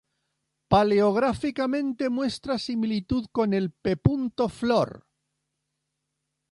Paleográficamente 0.71 2.03
muestra 2.17 2.57
similitud 2.67 3.27
con 3.31 3.53
el 3.53 3.69
P. 3.71 3.97
Flor. 4.49 4.91